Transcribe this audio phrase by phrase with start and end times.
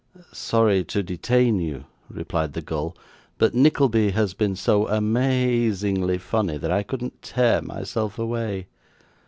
[0.31, 2.97] 'Sorry to detain you,' replied the gull;
[3.37, 8.65] 'but Nickleby has been so ama azingly funny that I couldn't tear myself away.